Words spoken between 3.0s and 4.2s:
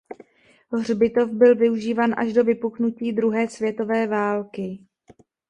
druhé světové